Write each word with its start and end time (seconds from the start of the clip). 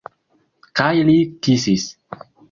Kaj 0.79 1.03
li 1.09 1.17
kisis. 1.49 1.85